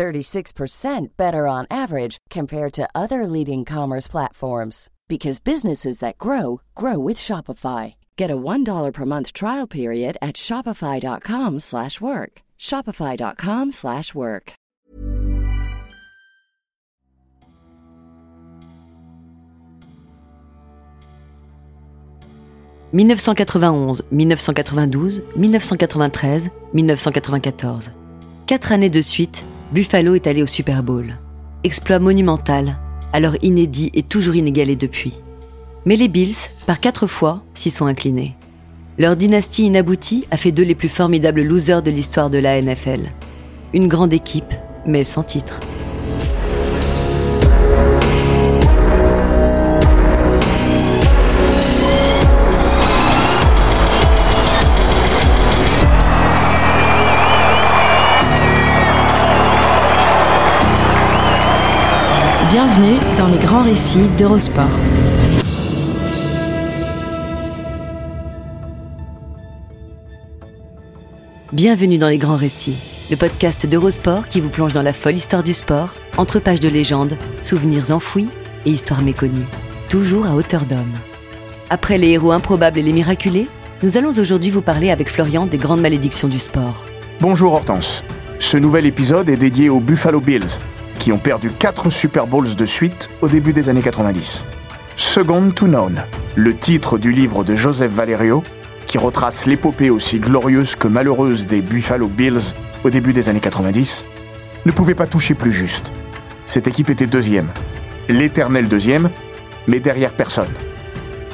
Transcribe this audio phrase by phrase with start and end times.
[0.00, 6.98] 36% better on average compared to other leading commerce platforms because businesses that grow grow
[6.98, 7.96] with Shopify.
[8.16, 12.32] Get a $1 per month trial period at shopify.com/work.
[12.58, 14.52] shopify.com/work.
[22.92, 27.92] «1991, 1992, 1993, 1994.
[28.46, 31.16] Quatre années de suite, Buffalo est allé au Super Bowl.
[31.62, 32.76] Exploit monumental,
[33.12, 35.20] alors inédit et toujours inégalé depuis.
[35.86, 36.34] Mais les Bills,
[36.66, 38.34] par quatre fois, s'y sont inclinés.
[38.98, 43.12] Leur dynastie inaboutie a fait d'eux les plus formidables losers de l'histoire de la NFL.
[43.72, 44.52] Une grande équipe,
[44.86, 45.60] mais sans titre.
[62.50, 64.64] Bienvenue dans les grands récits d'Eurosport.
[71.52, 75.44] Bienvenue dans les grands récits, le podcast d'Eurosport qui vous plonge dans la folle histoire
[75.44, 78.28] du sport, entre pages de légendes, souvenirs enfouis
[78.66, 79.46] et histoires méconnues,
[79.88, 80.98] toujours à hauteur d'homme.
[81.70, 83.46] Après les héros improbables et les miraculés,
[83.84, 86.84] nous allons aujourd'hui vous parler avec Florian des grandes malédictions du sport.
[87.20, 88.02] Bonjour Hortense.
[88.40, 90.58] Ce nouvel épisode est dédié aux Buffalo Bills,
[91.00, 94.46] qui ont perdu 4 Super Bowls de suite au début des années 90.
[94.94, 96.04] Second to None,
[96.36, 98.44] le titre du livre de Joseph Valerio,
[98.86, 104.04] qui retrace l'épopée aussi glorieuse que malheureuse des Buffalo Bills au début des années 90,
[104.66, 105.90] ne pouvait pas toucher plus juste.
[106.44, 107.48] Cette équipe était deuxième,
[108.10, 109.08] l'éternel deuxième,
[109.66, 110.52] mais derrière personne.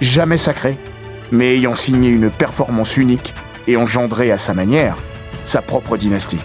[0.00, 0.78] Jamais sacré,
[1.32, 3.34] mais ayant signé une performance unique
[3.66, 4.96] et engendré à sa manière
[5.42, 6.40] sa propre dynastie.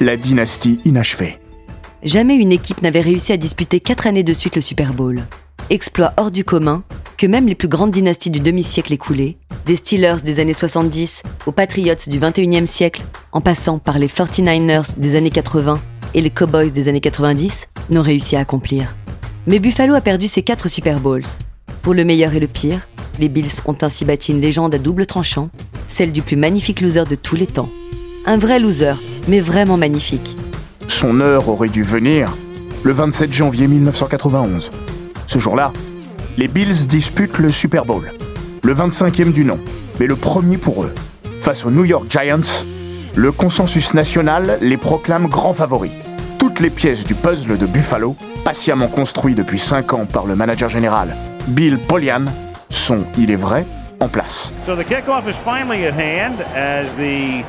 [0.00, 1.38] La dynastie inachevée.
[2.04, 5.22] Jamais une équipe n'avait réussi à disputer quatre années de suite le Super Bowl.
[5.70, 6.84] Exploit hors du commun
[7.16, 11.52] que même les plus grandes dynasties du demi-siècle écoulé, des Steelers des années 70 aux
[11.52, 15.80] Patriots du 21e siècle, en passant par les 49ers des années 80
[16.12, 18.94] et les Cowboys des années 90, n'ont réussi à accomplir.
[19.46, 21.24] Mais Buffalo a perdu ses quatre Super Bowls.
[21.80, 22.86] Pour le meilleur et le pire,
[23.18, 25.48] les Bills ont ainsi bâti une légende à double tranchant,
[25.88, 27.70] celle du plus magnifique loser de tous les temps.
[28.26, 28.94] Un vrai loser,
[29.26, 30.36] mais vraiment magnifique.
[30.88, 32.34] Son heure aurait dû venir
[32.82, 34.70] le 27 janvier 1991.
[35.26, 35.72] Ce jour-là,
[36.36, 38.12] les Bills disputent le Super Bowl,
[38.62, 39.58] le 25e du nom,
[39.98, 40.94] mais le premier pour eux.
[41.40, 42.64] Face aux New York Giants,
[43.14, 45.92] le consensus national les proclame grands favoris.
[46.38, 50.68] Toutes les pièces du puzzle de Buffalo, patiemment construit depuis 5 ans par le manager
[50.68, 51.16] général
[51.48, 52.24] Bill Polian,
[52.68, 53.64] sont, il est vrai,
[54.00, 54.52] en place.
[54.66, 57.44] So the kickoff is finally at hand as the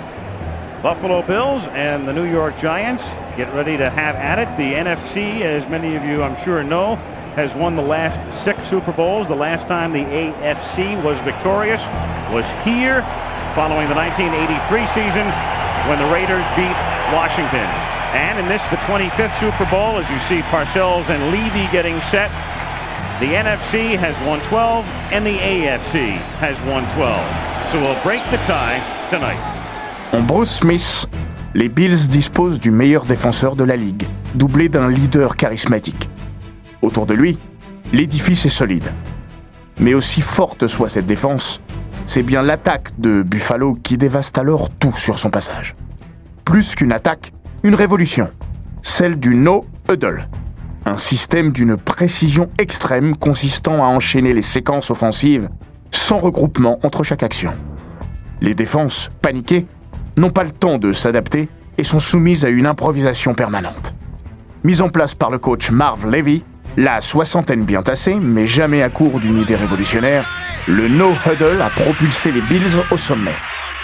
[0.84, 3.03] Buffalo Bills and the New York Giants
[3.35, 4.47] get ready to have at it.
[4.57, 6.96] The NFC, as many of you I'm sure know,
[7.35, 9.28] has won the last six Super Bowls.
[9.28, 11.81] The last time the AFC was victorious
[12.31, 13.03] was here
[13.56, 15.28] following the 1983 season
[15.88, 16.75] when the Raiders beat
[17.12, 17.68] Washington.
[18.16, 22.31] And in this, the 25th Super Bowl, as you see Parcells and Levy getting set,
[23.19, 27.72] the NFC has won 12 and the AFC has won 12.
[27.72, 28.79] So we'll break the tie
[29.09, 29.40] tonight.
[30.28, 31.06] Bruce Smith,
[31.56, 34.04] les Bills disposent du meilleur défenseur de la ligue,
[34.36, 36.10] doublé d'un leader charismatique.
[36.82, 37.40] Autour de lui,
[37.94, 38.92] l'édifice est solide.
[39.80, 41.62] Mais aussi forte soit cette défense,
[42.06, 45.78] c'est bien l'attaque de Buffalo qui dévaste alors tout sur son passage.
[46.44, 47.32] Plus qu'une attaque,
[47.64, 48.30] une révolution.
[48.82, 50.28] Celle du no huddle.
[50.86, 55.48] Un système d'une précision extrême consistant à enchaîner les séquences offensives
[55.90, 57.54] sans regroupement entre chaque action.
[58.42, 59.66] Les défenses, paniquées,
[60.17, 63.95] n'ont pas le temps de s'adapter et sont soumises à une improvisation permanente.
[64.63, 66.44] Mise en place par le coach Marv Levy,
[66.77, 70.27] la soixantaine bien tassée, mais jamais à court d'une idée révolutionnaire,
[70.67, 73.35] le no-huddle a propulsé les Bills au sommet.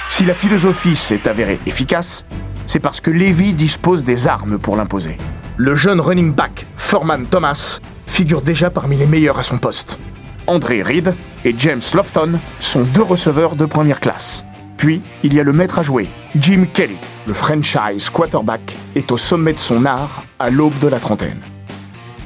[0.07, 2.25] Si la philosophie s'est avérée efficace,
[2.65, 5.17] c'est parce que Levy dispose des armes pour l'imposer.
[5.57, 9.99] Le jeune running back Furman Thomas figure déjà parmi les meilleurs à son poste.
[10.47, 11.13] André Reed
[11.45, 14.43] et James Lofton sont deux receveurs de première classe.
[14.81, 16.95] Puis, il y a le maître à jouer, Jim Kelly.
[17.27, 21.37] Le franchise quarterback est au sommet de son art à l'aube de la trentaine.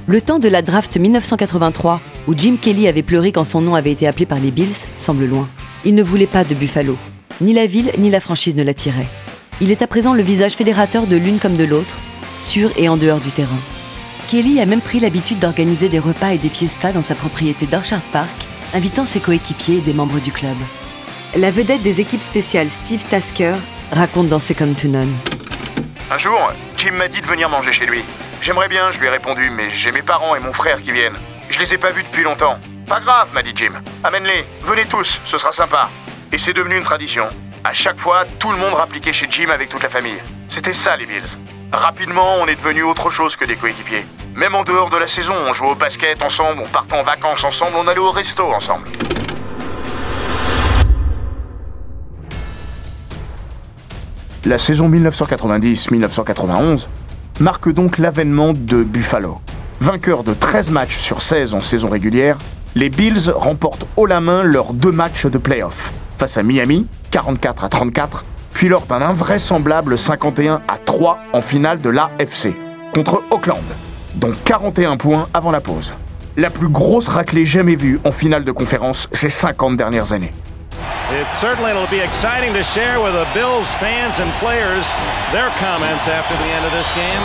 [0.07, 1.99] Le temps de la draft 1983,
[2.29, 5.25] où Jim Kelly avait pleuré quand son nom avait été appelé par les Bills, semble
[5.25, 5.49] loin.
[5.83, 6.95] Il ne voulait pas de Buffalo.
[7.41, 9.09] Ni la ville ni la franchise ne l'attiraient.
[9.59, 11.99] Il est à présent le visage fédérateur de l'une comme de l'autre,
[12.39, 13.59] sur et en dehors du terrain.
[14.29, 18.03] Kelly a même pris l'habitude d'organiser des repas et des fiestas dans sa propriété d'Orchard
[18.13, 20.55] Park, invitant ses coéquipiers et des membres du club.
[21.37, 23.55] La vedette des équipes spéciales Steve Tasker
[23.91, 25.13] raconte dans Second to None.
[26.09, 26.39] Un jour,
[26.77, 28.05] Jim m'a dit de venir manger chez lui.
[28.41, 31.17] J'aimerais bien, je lui ai répondu, mais j'ai mes parents et mon frère qui viennent.
[31.49, 32.57] Je les ai pas vus depuis longtemps.
[32.87, 33.73] Pas grave, m'a dit Jim.
[34.05, 35.89] Amène-les, venez tous, ce sera sympa.
[36.31, 37.25] Et c'est devenu une tradition.
[37.65, 40.21] À chaque fois, tout le monde rappliquait chez Jim avec toute la famille.
[40.47, 41.37] C'était ça les Bills.
[41.73, 44.05] Rapidement, on est devenu autre chose que des coéquipiers.
[44.35, 47.43] Même en dehors de la saison, on jouait au basket ensemble, on partait en vacances
[47.43, 48.87] ensemble, on allait au resto ensemble.
[54.47, 56.87] La saison 1990-1991
[57.39, 59.39] marque donc l'avènement de Buffalo.
[59.81, 62.37] Vainqueurs de 13 matchs sur 16 en saison régulière,
[62.75, 67.63] les Bills remportent haut la main leurs deux matchs de playoff face à Miami, 44
[67.63, 72.53] à 34, puis lors d'un invraisemblable 51 à 3 en finale de l'AFC
[72.93, 73.63] contre Auckland,
[74.13, 75.93] dont 41 points avant la pause.
[76.37, 80.33] La plus grosse raclée jamais vue en finale de conférence ces 50 dernières années.
[81.13, 84.89] It certainly will be exciting to share with the Bills fans and players
[85.29, 87.21] their comments after the end of this game.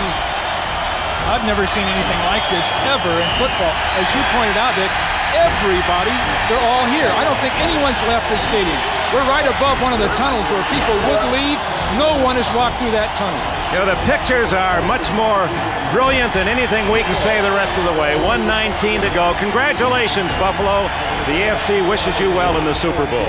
[1.31, 3.73] I've never seen anything like this ever in football.
[3.97, 4.91] As you pointed out, that
[5.35, 6.15] everybody,
[6.51, 7.09] they're all here.
[7.15, 8.79] I don't think anyone's left the stadium.
[9.11, 11.59] We're right above one of the tunnels where people would leave.
[11.99, 13.39] No one has walked through that tunnel.
[13.75, 15.47] You know, the pictures are much more
[15.91, 18.15] brilliant than anything we can say the rest of the way.
[18.23, 19.35] 119 to go.
[19.43, 20.87] Congratulations, Buffalo.
[21.27, 23.27] The AFC wishes you well in the Super Bowl.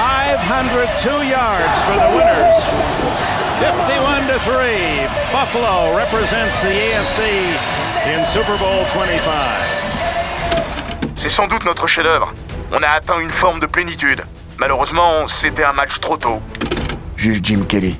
[0.00, 2.56] 502 yards for the winners.
[3.60, 5.04] 51 to 3.
[5.32, 7.20] Buffalo represents the AFC
[8.08, 9.81] in Super Bowl 25.
[11.22, 12.34] C'est sans doute notre chef-d'œuvre.
[12.72, 14.24] On a atteint une forme de plénitude.
[14.58, 16.40] Malheureusement, c'était un match trop tôt.
[17.16, 17.96] Juge Jim Kelly.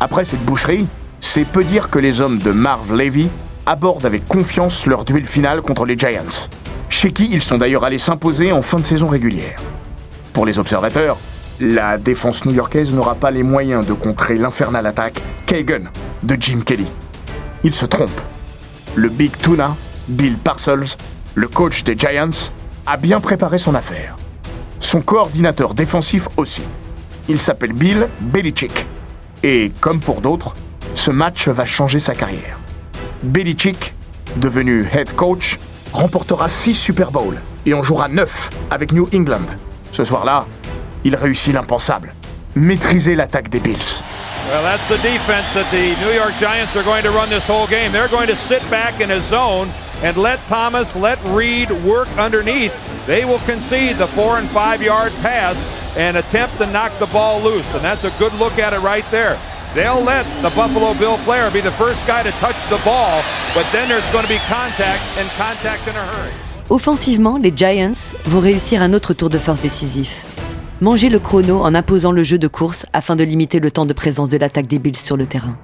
[0.00, 0.86] Après cette boucherie,
[1.20, 3.28] c'est peu dire que les hommes de Marv Levy
[3.66, 6.48] abordent avec confiance leur duel final contre les Giants,
[6.88, 9.60] chez qui ils sont d'ailleurs allés s'imposer en fin de saison régulière.
[10.32, 11.18] Pour les observateurs,
[11.60, 15.90] la défense new-yorkaise n'aura pas les moyens de contrer l'infernale attaque Kagan
[16.22, 16.86] de Jim Kelly.
[17.62, 18.22] Il se trompe.
[18.94, 19.76] Le Big Tuna,
[20.08, 20.96] Bill Parcells,
[21.34, 22.50] le coach des Giants,
[22.86, 24.16] a bien préparé son affaire.
[24.78, 26.62] Son coordinateur défensif aussi.
[27.28, 28.86] Il s'appelle Bill Belichick.
[29.42, 30.54] Et comme pour d'autres,
[30.94, 32.58] ce match va changer sa carrière.
[33.22, 33.94] Belichick,
[34.36, 35.58] devenu head coach,
[35.92, 39.46] remportera 6 Super Bowls et en jouera 9 avec New England.
[39.92, 40.46] Ce soir-là,
[41.04, 42.14] il réussit l'impensable.
[42.54, 44.02] Maîtriser l'attaque des Bills.
[44.50, 45.70] Well, that's the defense that
[46.38, 47.92] Giants are going to run this whole game.
[47.92, 48.26] They're going
[49.30, 49.68] zone
[50.04, 52.74] and let Thomas, let Reed work underneath.
[53.06, 55.56] They will concede the four and five yard pass
[55.96, 57.66] and attempt to knock the ball loose.
[57.74, 59.38] And that's a good look at it right there.
[59.74, 63.22] They'll let the Buffalo Bill player be the first guy to touch the ball,
[63.54, 66.32] but then there's going to be contact and contact in a hurry.
[66.70, 70.22] Offensivement, les Giants vont réussir un autre tour de force décisif.
[70.80, 73.92] Manger le chrono en imposant le jeu de course afin de limiter le temps de
[73.94, 75.56] présence de l'attaque des Bills sur le terrain.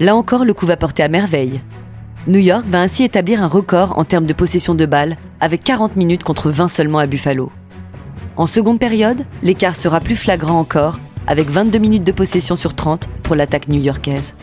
[0.00, 1.60] Là encore, le coup va porter à merveille.
[2.28, 5.96] New York va ainsi établir un record en termes de possession de balles avec 40
[5.96, 7.50] minutes contre 20 seulement à Buffalo.
[8.36, 13.08] En seconde période, l'écart sera plus flagrant encore avec 22 minutes de possession sur 30
[13.22, 14.34] pour l'attaque new-yorkaise.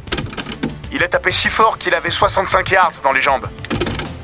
[0.91, 3.47] Il a tapé si fort qu'il avait 65 yards dans les jambes.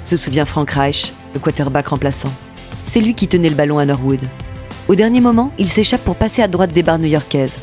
[0.04, 2.32] Se souvient Frank Reich, le quarterback remplaçant.
[2.86, 4.28] C'est lui qui tenait le ballon à Norwood.
[4.88, 7.56] Au dernier moment, il s'échappe pour passer à droite des barres new-yorkaises.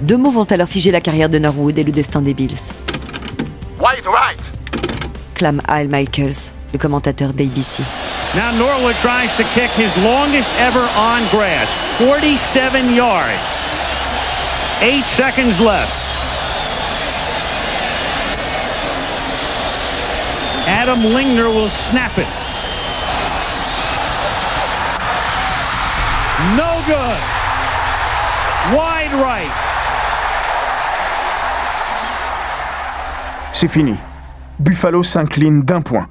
[0.00, 2.70] Deux mots vont alors figer la carrière de Norwood et le destin des Bills.
[3.80, 4.50] Wide right
[5.40, 7.82] clame Al Michaels, le commentateur d'ABC.
[8.34, 13.30] Now Norwood tries to kick his longest ever on grass, 47 yards.
[14.82, 16.09] Eight seconds left.
[20.70, 22.28] Adam Lingner will snap it.
[26.56, 27.18] No good.
[28.72, 29.50] Wide right.
[33.52, 33.96] C'est fini.
[34.60, 36.06] Buffalo s'incline d'un point.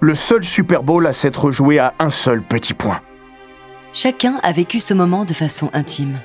[0.00, 3.00] Le seul Super Bowl à s'être joué à un seul petit point.
[3.94, 6.20] Chacun a vécu ce moment de façon intime.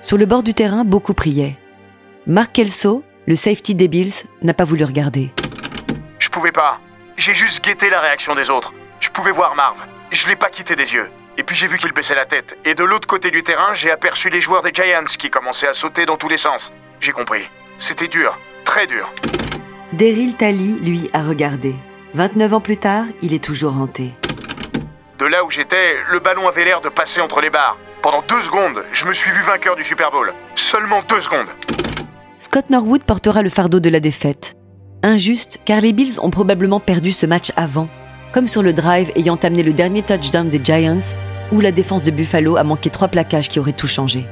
[0.00, 1.58] Sur le bord du terrain, beaucoup priaient.
[2.28, 5.32] Mark Kelso, le safety des Bills, n'a pas voulu regarder.
[6.20, 6.78] Je pouvais pas.
[7.20, 8.72] J'ai juste guetté la réaction des autres.
[8.98, 9.76] Je pouvais voir Marv.
[10.10, 11.10] Je l'ai pas quitté des yeux.
[11.36, 12.56] Et puis j'ai vu qu'il baissait la tête.
[12.64, 15.74] Et de l'autre côté du terrain, j'ai aperçu les joueurs des Giants qui commençaient à
[15.74, 16.72] sauter dans tous les sens.
[16.98, 17.46] J'ai compris.
[17.78, 18.38] C'était dur.
[18.64, 19.12] Très dur.
[19.92, 21.74] Daryl Talley, lui, a regardé.
[22.14, 24.14] 29 ans plus tard, il est toujours hanté.
[25.18, 27.76] De là où j'étais, le ballon avait l'air de passer entre les barres.
[28.00, 30.32] Pendant deux secondes, je me suis vu vainqueur du Super Bowl.
[30.54, 31.48] Seulement deux secondes.
[32.38, 34.56] Scott Norwood portera le fardeau de la défaite.
[35.02, 37.88] Injuste, car les Bills ont probablement perdu ce match avant,
[38.32, 41.14] comme sur le drive ayant amené le dernier touchdown des Giants,
[41.52, 44.26] où la défense de Buffalo a manqué trois plaquages qui auraient tout changé.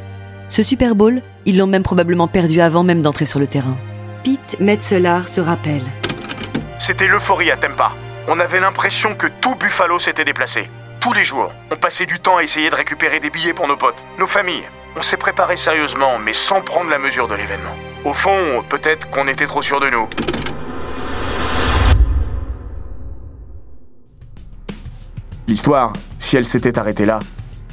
[0.48, 3.78] Ce Super Bowl, ils l'ont même probablement perdu avant même d'entrer sur le terrain.
[4.24, 5.84] Pete Metzeler se rappelle.
[6.78, 7.92] C'était l'euphorie à Tempa.
[8.28, 10.68] On avait l'impression que tout Buffalo s'était déplacé.
[11.00, 13.76] Tous les jours, on passait du temps à essayer de récupérer des billets pour nos
[13.76, 14.68] potes, nos familles.
[14.96, 17.74] On s'est préparé sérieusement, mais sans prendre la mesure de l'événement.
[18.04, 20.08] Au fond, peut-être qu'on était trop sûr de nous.
[25.48, 27.20] L'histoire, si elle s'était arrêtée là,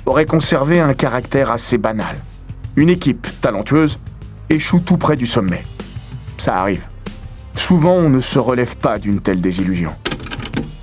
[0.05, 2.15] aurait conservé un caractère assez banal.
[2.77, 3.99] Une équipe talentueuse
[4.49, 5.61] échoue tout près du sommet.
[6.37, 6.87] Ça arrive.
[7.53, 9.93] Souvent, on ne se relève pas d'une telle désillusion.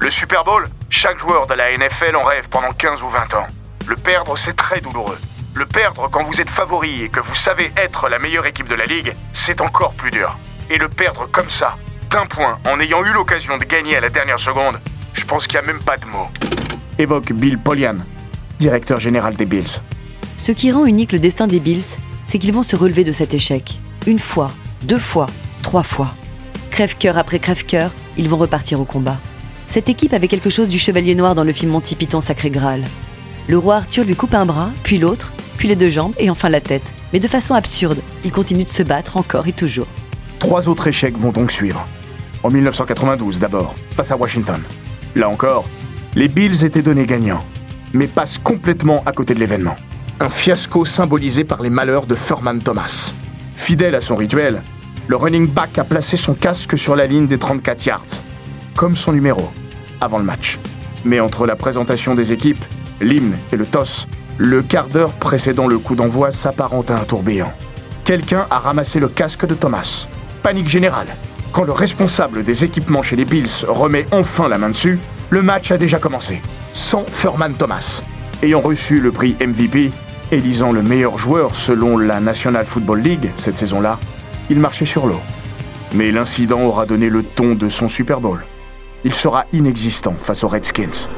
[0.01, 3.47] Le Super Bowl, chaque joueur de la NFL en rêve pendant 15 ou 20 ans.
[3.87, 5.19] Le perdre, c'est très douloureux.
[5.55, 8.75] Le perdre quand vous êtes favori et que vous savez être la meilleure équipe de
[8.75, 10.37] la ligue, c'est encore plus dur.
[10.69, 11.79] Et le perdre comme ça,
[12.11, 14.79] d'un point, en ayant eu l'occasion de gagner à la dernière seconde,
[15.15, 16.29] je pense qu'il n'y a même pas de mots.
[17.03, 17.97] Évoque Bill Polian,
[18.61, 19.81] directeur général des Bills.
[20.37, 23.35] Ce qui rend unique le destin des Bills, c'est qu'ils vont se relever de cet
[23.35, 23.81] échec.
[24.07, 24.53] Une fois,
[24.85, 25.27] deux fois,
[25.65, 26.15] trois fois.
[26.71, 29.17] Crève-cœur après crève-cœur, ils vont repartir au combat.
[29.67, 32.85] Cette équipe avait quelque chose du chevalier noir dans le film Monty Python Sacré Graal.
[33.49, 36.51] Le roi Arthur lui coupe un bras, puis l'autre, puis les deux jambes et enfin
[36.51, 36.93] la tête.
[37.13, 39.89] Mais de façon absurde, il continue de se battre encore et toujours.
[40.39, 41.85] Trois autres échecs vont donc suivre.
[42.45, 44.63] En 1992 d'abord, face à Washington.
[45.17, 45.67] Là encore,
[46.15, 47.45] les Bills étaient donnés gagnants,
[47.93, 49.77] mais passent complètement à côté de l'événement.
[50.21, 53.15] Un fiasco symbolisé par les malheurs de Furman Thomas.
[53.55, 54.63] Fidèle à son rituel,
[55.09, 58.05] le running back a placé son casque sur la ligne des 34 yards,
[58.77, 59.51] comme son numéro,
[60.01, 60.59] avant le match.
[61.05, 62.65] Mais entre la présentation des équipes,
[63.01, 67.51] l'hymne et le toss, le quart d'heure précédant le coup d'envoi s'apparente à un tourbillon.
[68.05, 70.09] Quelqu'un a ramassé le casque de Thomas.
[70.43, 71.09] Panique générale.
[71.53, 74.99] Quand le responsable des équipements chez les Bills remet enfin la main dessus,
[75.33, 76.43] le match a déjà commencé.
[76.75, 78.03] Sans Furman Thomas.
[78.43, 79.91] Ayant reçu le prix MVP,
[80.31, 83.99] élisant le meilleur joueur selon la National Football League cette saison-là,
[84.51, 85.23] il marchait sur l'eau.
[85.95, 88.45] Mais l'incident aura donné le ton de son Super Bowl.
[89.05, 91.09] Il sera inexistant face aux Redskins.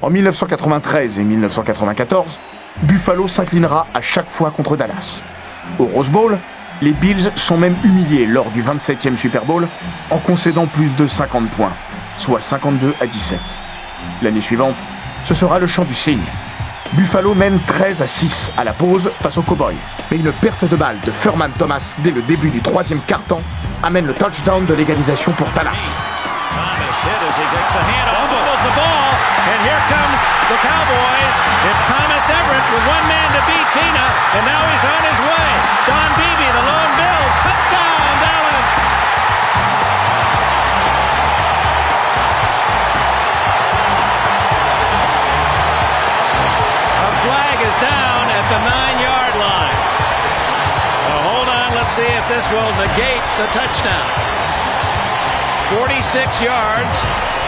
[0.00, 2.38] En 1993 et 1994,
[2.84, 5.24] Buffalo s'inclinera à chaque fois contre Dallas.
[5.80, 6.38] Au Rose Bowl,
[6.82, 9.68] les Bills sont même humiliés lors du 27e Super Bowl
[10.10, 11.72] en concédant plus de 50 points,
[12.16, 13.40] soit 52 à 17.
[14.22, 14.76] L'année suivante,
[15.22, 16.24] ce sera le chant du cygne.
[16.92, 19.76] Buffalo mène 13 à 6 à la pause face aux Cowboys.
[20.10, 23.42] Mais une perte de balle de Furman Thomas dès le début du troisième quart-temps
[23.82, 25.96] amène le touchdown de l'égalisation pour Dallas.
[26.54, 27.44] Thomas hit as he
[27.82, 28.08] hand
[28.62, 29.10] the ball,
[29.50, 29.82] and here
[30.48, 31.36] the Cowboys.
[52.34, 54.06] This will negate the touchdown.
[55.70, 56.98] 46 yards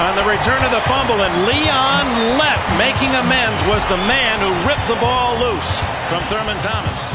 [0.07, 2.07] on the return of the fumble, and Leon
[2.39, 7.13] Lett, making amends, was the man who ripped the ball loose from Thurman Thomas.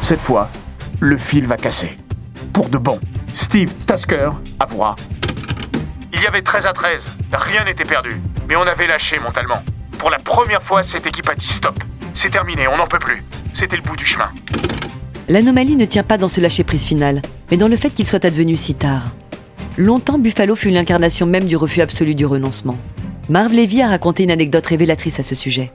[0.00, 0.50] Cette fois,
[0.98, 1.96] le fil va casser.
[2.52, 2.98] Pour de bon,
[3.32, 4.96] Steve Tasker avouera
[6.12, 9.62] Il y avait 13 à 13, rien n'était perdu, mais on avait lâché mentalement.
[9.98, 11.78] Pour la première fois, cette équipe a dit stop.
[12.14, 13.22] C'est terminé, on n'en peut plus.
[13.52, 14.30] C'était le bout du chemin.
[15.30, 17.20] L'anomalie ne tient pas dans ce lâcher-prise final,
[17.50, 19.02] mais dans le fait qu'il soit advenu si tard.
[19.76, 22.78] Longtemps, Buffalo fut l'incarnation même du refus absolu du renoncement.
[23.28, 25.70] Marv Levy a raconté une anecdote révélatrice à ce sujet.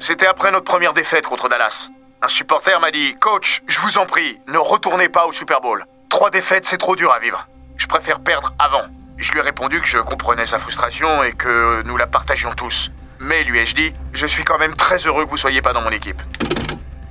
[0.00, 1.90] C'était après notre première défaite contre Dallas.
[2.22, 5.84] Un supporter m'a dit Coach, je vous en prie, ne retournez pas au Super Bowl.
[6.08, 7.46] Trois défaites, c'est trop dur à vivre.
[7.76, 8.82] Je préfère perdre avant.
[9.16, 12.90] Je lui ai répondu que je comprenais sa frustration et que nous la partagions tous.
[13.20, 15.82] Mais lui ai-je dit, je suis quand même très heureux que vous soyez pas dans
[15.82, 16.20] mon équipe.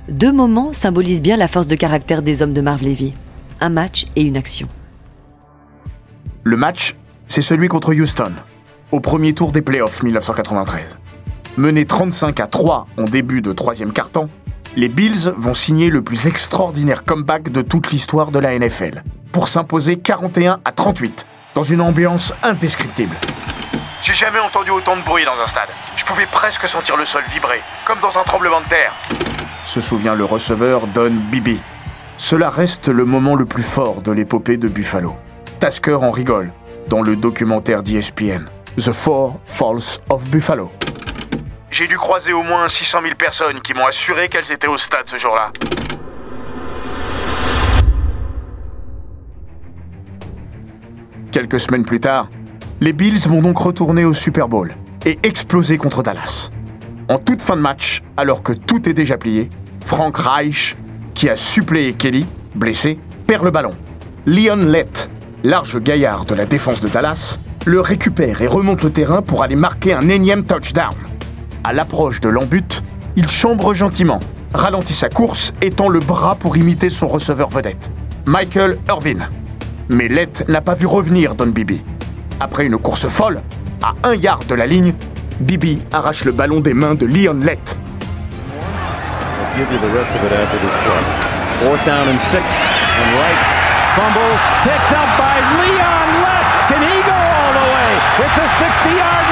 [0.08, 3.12] Deux moments symbolisent bien la force de caractère des hommes de Marv Levy.
[3.60, 4.68] Un match et une action.
[6.44, 6.94] Le match,
[7.26, 8.32] c'est celui contre Houston,
[8.92, 10.98] au premier tour des playoffs 1993.
[11.56, 14.28] Menés 35 à 3 en début de troisième quart-temps,
[14.76, 19.48] les Bills vont signer le plus extraordinaire comeback de toute l'histoire de la NFL, pour
[19.48, 23.16] s'imposer 41 à 38, dans une ambiance indescriptible.
[24.02, 25.70] J'ai jamais entendu autant de bruit dans un stade.
[25.96, 28.92] Je pouvais presque sentir le sol vibrer, comme dans un tremblement de terre.
[29.66, 31.60] Se souvient le receveur Don Bibi.
[32.16, 35.14] Cela reste le moment le plus fort de l'épopée de Buffalo.
[35.58, 36.52] Tasker en rigole
[36.88, 38.44] dans le documentaire d'ESPN,
[38.78, 40.70] The Four Falls of Buffalo.
[41.68, 45.08] J'ai dû croiser au moins 600 000 personnes qui m'ont assuré qu'elles étaient au stade
[45.08, 45.50] ce jour-là.
[51.32, 52.28] Quelques semaines plus tard,
[52.80, 56.50] les Bills vont donc retourner au Super Bowl et exploser contre Dallas.
[57.08, 59.48] En toute fin de match, alors que tout est déjà plié,
[59.86, 60.76] Frank Reich,
[61.14, 63.72] qui a suppléé Kelly, blessé, perd le ballon.
[64.26, 65.08] Leon Lett,
[65.44, 69.54] large gaillard de la défense de Dallas, le récupère et remonte le terrain pour aller
[69.54, 70.92] marquer un énième touchdown.
[71.62, 72.82] À l'approche de l'embut,
[73.14, 74.18] il chambre gentiment,
[74.52, 77.92] ralentit sa course et tend le bras pour imiter son receveur vedette,
[78.26, 79.28] Michael Irvin.
[79.88, 81.84] Mais Lett n'a pas vu revenir Don Bibi.
[82.40, 83.40] Après une course folle,
[83.82, 84.94] à un yard de la ligne,
[85.38, 87.78] Bibi arrache le ballon des mains de Leon Lett.
[89.56, 91.00] Give you the rest of it after this play.
[91.64, 93.40] Fourth down and six, and right
[93.96, 94.36] fumbles,
[94.68, 96.44] picked up by Leon Lett.
[96.68, 97.90] Can he go all the way?
[98.20, 99.25] It's a 60-yard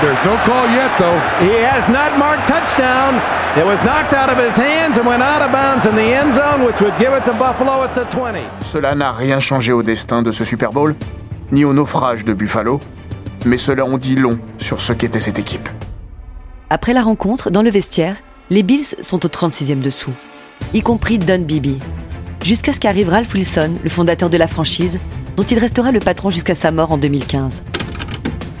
[0.00, 1.18] there's no call yet, though.
[1.40, 3.20] He has not marked touchdown.
[3.56, 6.34] It was knocked out of his hands and went out of bounds in the end
[6.34, 8.40] zone, which would give it to Buffalo at the 20.
[8.62, 10.94] Cela n'a rien changé au destin de ce Super Bowl,
[11.52, 12.80] ni au naufrage de Buffalo,
[13.44, 15.68] mais cela en dit long sur ce qu'était cette équipe.
[16.68, 18.16] Après la rencontre, dans le vestiaire,
[18.50, 20.12] les Bills sont au 36e dessous,
[20.74, 21.78] y compris Don Bibi.
[22.44, 24.98] Jusqu'à ce qu'arrive Ralph Wilson, le fondateur de la franchise,
[25.36, 27.62] dont il restera le patron jusqu'à sa mort en 2015.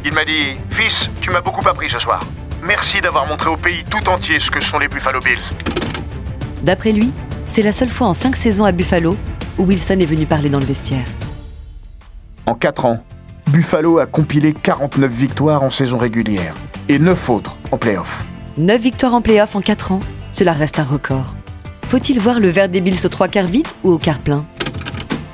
[0.06, 2.22] Il m'a dit Fils, tu m'as beaucoup appris ce soir.
[2.62, 5.52] Merci d'avoir montré au pays tout entier ce que sont les Buffalo Bills.
[6.62, 7.12] D'après lui,
[7.48, 9.16] c'est la seule fois en cinq saisons à Buffalo
[9.58, 11.06] où Wilson est venu parler dans le vestiaire.
[12.46, 13.04] En 4 ans,
[13.48, 16.54] Buffalo a compilé 49 victoires en saison régulière
[16.88, 18.24] et 9 autres en playoff.
[18.58, 21.34] 9 victoires en playoff en 4 ans, cela reste un record.
[21.88, 24.44] Faut-il voir le verre des Bills au trois quarts vide ou au quart plein?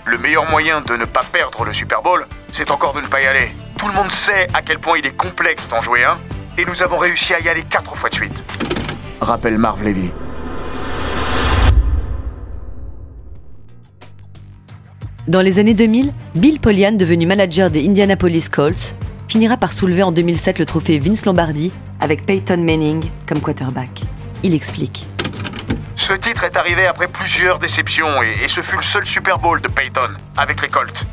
[0.06, 3.20] Le meilleur moyen de ne pas perdre le Super Bowl, c'est encore de ne pas
[3.20, 3.50] y aller.
[3.82, 6.16] Tout le monde sait à quel point il est complexe d'en jouer un,
[6.56, 8.44] et nous avons réussi à y aller 4 fois de suite.
[9.20, 10.12] Rappelle Marv Levy.
[15.26, 18.94] Dans les années 2000, Bill Polian, devenu manager des Indianapolis Colts,
[19.26, 24.02] finira par soulever en 2007 le trophée Vince Lombardi avec Peyton Manning comme quarterback.
[24.44, 25.08] Il explique.
[25.96, 29.60] Ce titre est arrivé après plusieurs déceptions et, et ce fut le seul Super Bowl
[29.60, 31.04] de Peyton avec les Colts.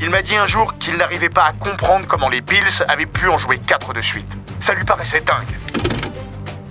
[0.00, 3.28] Il m'a dit un jour qu'il n'arrivait pas à comprendre comment les Bills avaient pu
[3.28, 4.38] en jouer 4 de suite.
[4.60, 5.48] Ça lui paraissait dingue.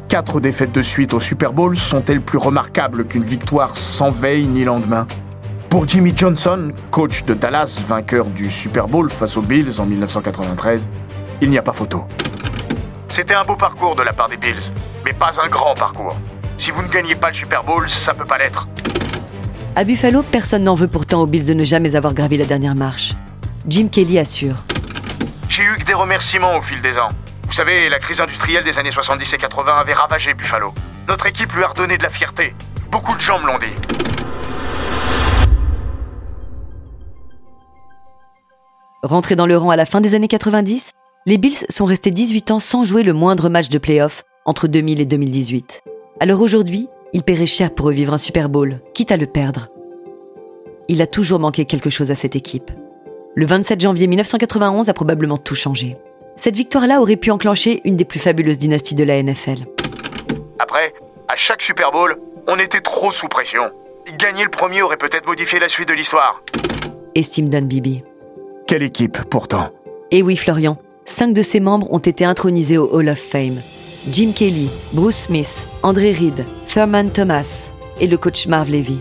[0.07, 4.63] Quatre défaites de suite au Super Bowl sont-elles plus remarquables qu'une victoire sans veille ni
[4.63, 5.07] lendemain?
[5.69, 10.87] Pour Jimmy Johnson, coach de Dallas, vainqueur du Super Bowl face aux Bills en 1993,
[11.41, 12.07] il n'y a pas photo.
[13.09, 14.71] C'était un beau parcours de la part des Bills,
[15.03, 16.17] mais pas un grand parcours.
[16.57, 18.69] Si vous ne gagnez pas le Super Bowl, ça peut pas l'être.
[19.77, 22.73] À Buffalo, personne n'en veut pourtant aux Bills de ne jamais avoir gravi la dernière
[22.73, 23.13] marche.
[23.67, 24.63] Jim Kelly assure.
[25.49, 27.09] J'ai eu que des remerciements au fil des ans.
[27.43, 30.73] Vous savez, la crise industrielle des années 70 et 80 avait ravagé Buffalo.
[31.07, 32.55] Notre équipe lui a redonné de la fierté.
[32.89, 33.67] Beaucoup de gens me l'ont dit.
[39.03, 40.93] Rentré dans le rang à la fin des années 90,
[41.27, 45.01] Les Bills sont restés 18 ans sans jouer le moindre match de playoff entre 2000
[45.01, 45.83] et 2018.
[46.19, 49.69] Alors aujourd'hui, ils paieraient cher pour revivre un Super Bowl, quitte à le perdre.
[50.87, 52.71] Il a toujours manqué quelque chose à cette équipe.
[53.35, 55.95] Le 27 janvier 1991 a probablement tout changé.
[56.37, 59.65] Cette victoire-là aurait pu enclencher une des plus fabuleuses dynasties de la NFL.
[60.59, 60.93] Après,
[61.27, 62.17] à chaque Super Bowl,
[62.47, 63.63] on était trop sous pression.
[64.17, 66.41] Gagner le premier aurait peut-être modifié la suite de l'histoire.
[67.15, 68.01] Estime Don Bibi.
[68.67, 69.69] Quelle équipe, pourtant?
[70.11, 73.61] Et oui, Florian, cinq de ses membres ont été intronisés au Hall of Fame.
[74.09, 77.67] Jim Kelly, Bruce Smith, André Reed, Thurman Thomas
[77.99, 78.99] et le coach Marv Levy.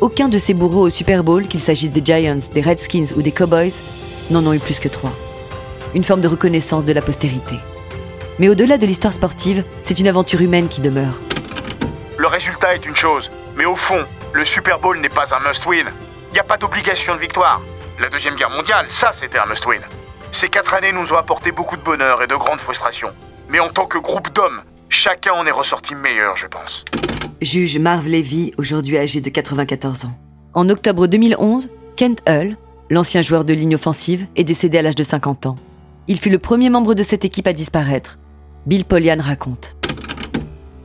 [0.00, 3.30] Aucun de ces bourreaux au Super Bowl, qu'il s'agisse des Giants, des Redskins ou des
[3.30, 3.80] Cowboys,
[4.30, 5.12] n'en ont eu plus que trois.
[5.94, 7.54] Une forme de reconnaissance de la postérité.
[8.40, 11.20] Mais au-delà de l'histoire sportive, c'est une aventure humaine qui demeure.
[12.18, 15.86] Le résultat est une chose, mais au fond, le Super Bowl n'est pas un must-win.
[16.30, 17.60] Il n'y a pas d'obligation de victoire.
[18.00, 19.82] La Deuxième Guerre mondiale, ça c'était un must-win.
[20.32, 23.12] Ces quatre années nous ont apporté beaucoup de bonheur et de grandes frustrations.
[23.52, 26.86] Mais en tant que groupe d'hommes, chacun en est ressorti meilleur, je pense.
[27.42, 30.18] Juge Marv Levy, aujourd'hui âgé de 94 ans.
[30.54, 32.56] En octobre 2011, Kent Hull,
[32.88, 35.56] l'ancien joueur de ligne offensive, est décédé à l'âge de 50 ans.
[36.08, 38.18] Il fut le premier membre de cette équipe à disparaître.
[38.64, 39.76] Bill Polian raconte.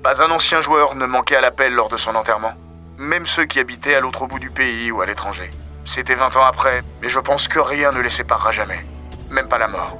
[0.04, 2.52] Pas un ancien joueur ne manquait à l'appel lors de son enterrement.
[2.98, 5.50] Même ceux qui habitaient à l'autre bout du pays ou à l'étranger.
[5.86, 8.86] C'était 20 ans après, mais je pense que rien ne les séparera jamais.
[9.32, 9.98] Même pas la mort.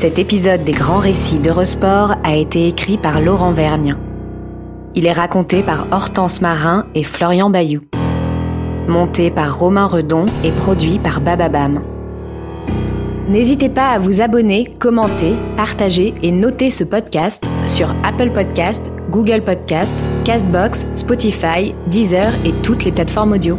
[0.00, 3.96] Cet épisode des grands récits d'Eurosport a été écrit par Laurent Vergne.
[4.94, 7.80] Il est raconté par Hortense Marin et Florian Bayou.
[8.86, 11.82] Monté par Romain Redon et produit par Bababam.
[13.26, 19.42] N'hésitez pas à vous abonner, commenter, partager et noter ce podcast sur Apple Podcast, Google
[19.42, 23.58] Podcast, Castbox, Spotify, Deezer et toutes les plateformes audio.